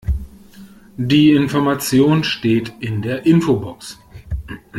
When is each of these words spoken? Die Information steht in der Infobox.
Die 0.97 1.31
Information 1.31 2.23
steht 2.23 2.73
in 2.79 3.03
der 3.03 3.27
Infobox. 3.27 3.99